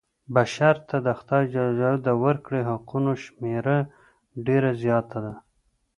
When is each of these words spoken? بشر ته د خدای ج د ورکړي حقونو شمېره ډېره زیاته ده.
بشر 0.35 0.75
ته 0.87 0.95
د 1.05 1.07
خدای 1.19 1.43
ج 1.53 1.55
د 2.05 2.07
ورکړي 2.23 2.61
حقونو 2.69 3.11
شمېره 3.23 3.77
ډېره 4.45 4.71
زیاته 4.83 5.17
ده. 5.25 5.33